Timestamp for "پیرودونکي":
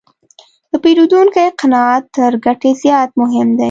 0.83-1.45